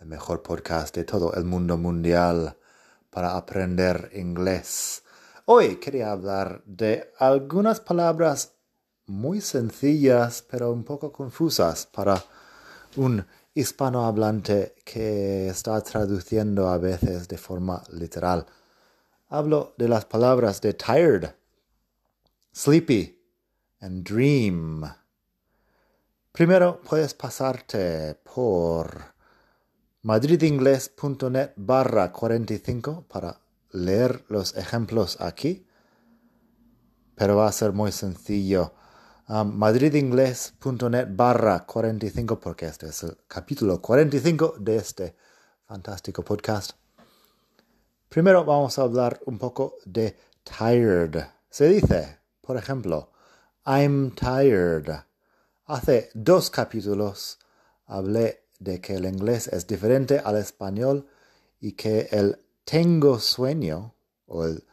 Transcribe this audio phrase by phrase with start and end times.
[0.00, 2.56] el mejor podcast de todo el mundo mundial
[3.10, 5.02] para aprender inglés.
[5.44, 8.54] Hoy quería hablar de algunas palabras
[9.06, 12.24] muy sencillas pero un poco confusas para
[12.96, 18.46] un hispanohablante que está traduciendo a veces de forma literal.
[19.28, 21.30] Hablo de las palabras de tired,
[22.54, 23.20] sleepy
[23.80, 24.82] and dream.
[26.32, 29.19] Primero puedes pasarte por
[30.02, 35.66] madridingles.net barra 45 para leer los ejemplos aquí,
[37.14, 38.72] pero va a ser muy sencillo.
[39.28, 45.16] Um, madridingles.net barra 45 porque este es el capítulo 45 de este
[45.66, 46.72] fantástico podcast.
[48.08, 51.26] Primero vamos a hablar un poco de tired.
[51.48, 53.12] Se dice, por ejemplo,
[53.64, 54.90] I'm tired.
[55.66, 57.38] Hace dos capítulos
[57.86, 61.08] hablé de que el inglés es diferente al español
[61.58, 63.94] y que el tengo sueño
[64.26, 64.64] o el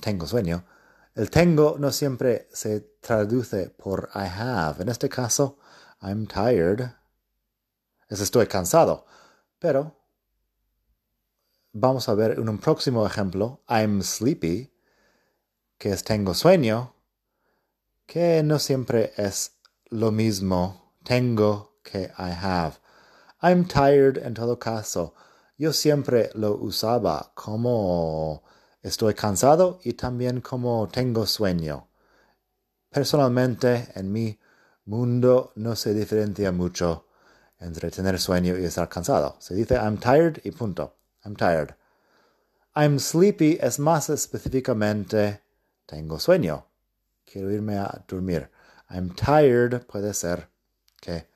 [0.00, 0.66] tengo sueño,
[1.14, 4.82] el tengo no siempre se traduce por I have.
[4.82, 5.58] En este caso,
[6.02, 6.82] I'm tired.
[8.08, 9.06] Es estoy cansado.
[9.58, 9.96] Pero
[11.72, 14.72] vamos a ver en un próximo ejemplo, I'm sleepy,
[15.78, 16.94] que es tengo sueño,
[18.06, 20.94] que no siempre es lo mismo.
[21.04, 22.78] Tengo que I have.
[23.42, 25.14] I'm tired en todo caso.
[25.56, 28.42] Yo siempre lo usaba como
[28.82, 31.88] estoy cansado y también como tengo sueño.
[32.90, 34.38] Personalmente, en mi
[34.86, 37.06] mundo no se diferencia mucho
[37.60, 39.36] entre tener sueño y estar cansado.
[39.38, 40.96] Se dice I'm tired y punto.
[41.24, 41.76] I'm tired.
[42.74, 45.42] I'm sleepy es más específicamente
[45.86, 46.66] tengo sueño.
[47.24, 48.50] Quiero irme a dormir.
[48.88, 50.48] I'm tired puede ser
[51.00, 51.29] que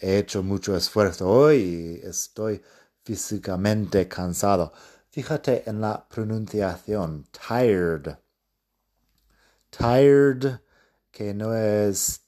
[0.00, 2.62] he hecho mucho esfuerzo hoy y estoy
[3.04, 4.72] físicamente cansado.
[5.10, 8.16] Fíjate en la pronunciación, tired.
[9.70, 10.60] Tired,
[11.10, 12.22] que no es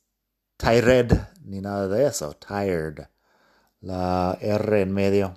[0.56, 1.12] tired
[1.44, 3.08] ni nada de eso, tired.
[3.80, 5.34] La R en medio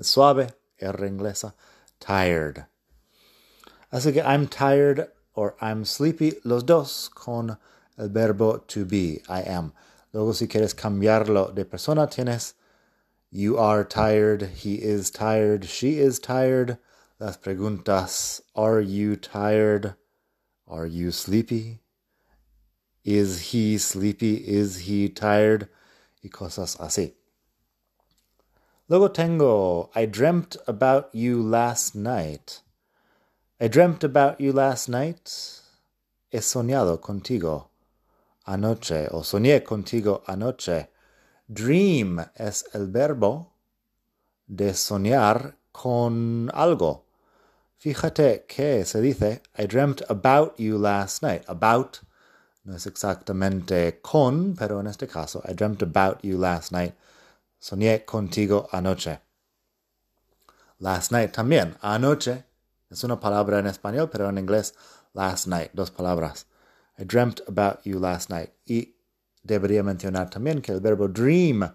[0.00, 1.54] suave, R inglesa,
[1.98, 2.66] tired.
[3.90, 7.58] Así que I'm tired or I'm sleepy, los dos con
[7.96, 9.72] el verbo to be, I am.
[10.12, 12.54] Luego si quieres cambiarlo de persona tienes
[13.32, 16.78] you are tired, he is tired, she is tired.
[17.20, 19.94] Las preguntas are you tired?
[20.66, 21.78] Are you sleepy?
[23.04, 24.34] Is he sleepy?
[24.48, 25.68] Is he tired?
[26.24, 27.12] Y cosas así.
[28.88, 32.62] Luego tengo I dreamt about you last night.
[33.60, 35.60] I dreamt about you last night.
[36.30, 37.69] He soñado contigo
[38.44, 40.90] anoche o soñé contigo anoche.
[41.46, 43.52] Dream es el verbo
[44.46, 47.06] de soñar con algo.
[47.76, 51.42] Fíjate que se dice I dreamt about you last night.
[51.48, 51.98] About
[52.64, 56.94] no es exactamente con, pero en este caso I dreamt about you last night.
[57.58, 59.20] Soñé contigo anoche.
[60.78, 61.76] Last night también.
[61.80, 62.44] Anoche
[62.90, 64.74] es una palabra en español, pero en inglés
[65.14, 66.46] last night, dos palabras.
[67.00, 68.50] I dreamt about you last night.
[68.66, 68.94] Y
[69.42, 71.72] debería mencionar también que el verbo dream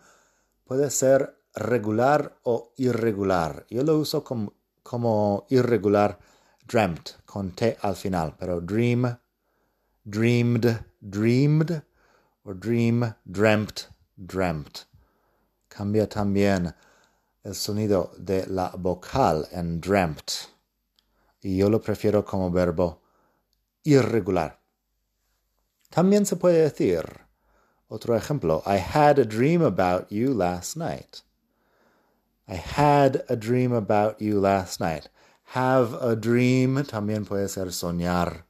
[0.63, 3.65] puede ser regular o irregular.
[3.69, 4.53] Yo lo uso como,
[4.83, 6.19] como irregular
[6.67, 9.17] dreamt con T al final, pero dream,
[10.03, 11.81] dreamed, dreamed,
[12.43, 13.81] o dream, dreamt,
[14.15, 14.81] dreamt.
[15.67, 16.73] Cambia también
[17.43, 20.31] el sonido de la vocal en dreamt.
[21.41, 23.01] Y yo lo prefiero como verbo
[23.83, 24.64] irregular.
[25.95, 27.05] También se puede decir,
[27.87, 31.21] otro ejemplo, I had a dream about you last night.
[32.49, 35.07] I had a dream about you last night.
[35.53, 38.43] Have a dream también puede ser soñar.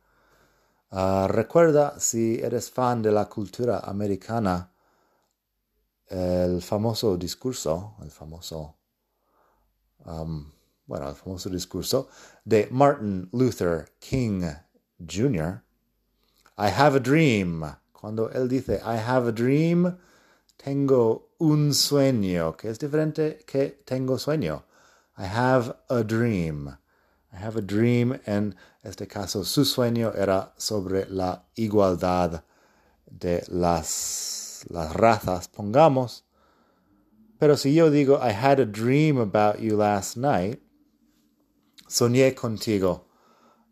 [0.92, 4.72] Uh, recuerda, si eres fan de la cultura americana,
[6.10, 8.74] el famoso discurso, el famoso,
[10.04, 12.10] bueno, el famoso discurso
[12.44, 14.50] de Martin Luther King
[15.00, 15.62] Jr.,
[16.58, 17.66] I have a dream.
[17.92, 19.98] Cuando él dice I have a dream,
[20.58, 24.64] tengo un sueño, que es diferente que tengo sueño.
[25.18, 26.78] I have a dream.
[27.34, 28.18] I have a dream.
[28.26, 32.44] En este caso, su sueño era sobre la igualdad
[33.06, 36.24] de las, las razas, pongamos.
[37.38, 40.62] Pero si yo digo, I had a dream about you last night,
[41.88, 43.08] soñé contigo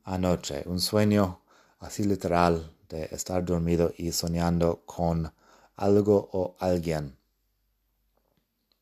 [0.04, 0.64] anoche.
[0.66, 1.40] Un sueño
[1.80, 2.73] así literal
[3.12, 5.32] estar dormido y soñando con
[5.76, 7.18] algo o alguien.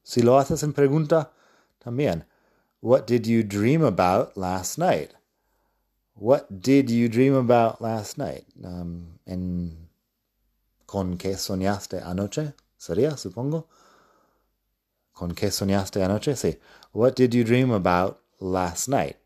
[0.04, 1.32] Si lo haces en pregunta,
[1.80, 2.26] también.
[2.82, 5.12] What did you dream about last night?
[6.16, 8.46] What did you dream about last night?
[8.64, 9.20] Um,
[10.86, 12.54] ¿Con qué soñaste anoche?
[12.78, 13.68] Sería, supongo.
[15.14, 16.36] ¿Con qué soñaste anoche?
[16.36, 16.58] Sí.
[16.92, 19.21] What did you dream about last night?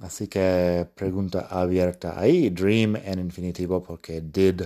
[0.00, 2.50] Así que pregunta abierta ahí.
[2.50, 4.62] Dream en infinitivo porque did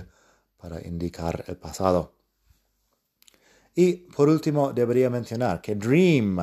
[0.57, 2.13] para indicar el pasado.
[3.75, 6.39] Y por último, debería mencionar que dream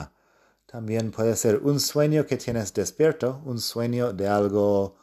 [0.67, 4.97] también puede ser un sueño que tienes despierto, un sueño de algo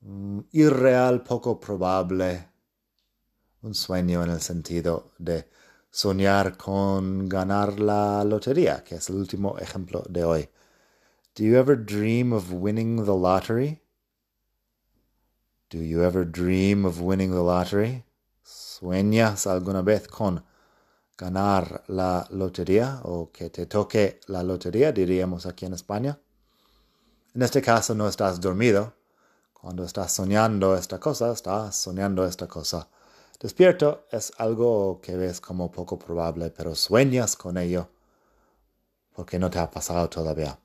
[0.00, 2.48] mm, irreal, poco probable,
[3.62, 5.48] un sueño en el sentido de
[5.90, 10.48] soñar con ganar la lotería, que es el último ejemplo de hoy.
[11.36, 13.80] Do you ever dream of winning the lottery?
[15.68, 18.04] Do you ever dream of winning the lottery?
[18.44, 20.44] ¿Sueñas alguna vez con
[21.18, 26.20] ganar la lotería o que te toque la lotería, diríamos aquí en España?
[27.34, 28.94] En este caso no estás dormido.
[29.52, 32.88] Cuando estás soñando esta cosa, estás soñando esta cosa.
[33.40, 37.88] Despierto es algo que ves como poco probable, pero sueñas con ello
[39.16, 40.60] porque no te ha pasado todavía.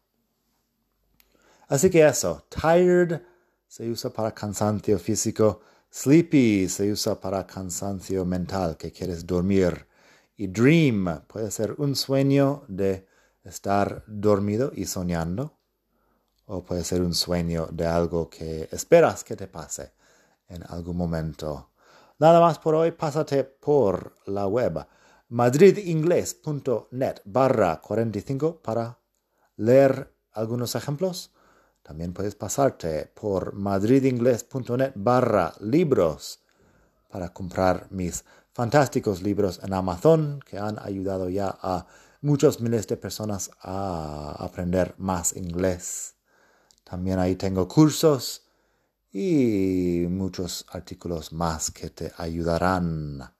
[1.69, 3.21] Así que eso, tired
[3.68, 5.62] se usa para cansancio físico,
[5.92, 9.88] sleepy se usa para cansancio mental, que quieres dormir.
[10.36, 13.07] Y dream puede ser un sueño de
[13.44, 15.60] estar dormido y soñando,
[16.45, 19.94] o puede ser un sueño de algo que esperas que te pase
[20.48, 21.69] en algún momento.
[22.18, 24.88] Nada más por hoy, pásate por la web
[25.27, 28.98] madridingles.net barra 45 para
[29.56, 31.31] leer algunos ejemplos
[31.89, 36.39] también puedes pasarte por madridingles.net barra libros
[37.09, 41.88] para comprar mis fantásticos libros en Amazon que han ayudado ya a
[42.21, 46.13] muchos miles de personas a aprender más inglés.
[46.83, 48.45] También ahí tengo cursos
[49.12, 53.33] y muchos artículos más que te ayudarán.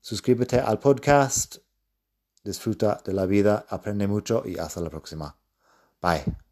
[0.00, 1.56] Suscríbete al podcast,
[2.44, 5.36] disfruta de la vida, aprende mucho y hasta la próxima.
[6.00, 6.51] Bye.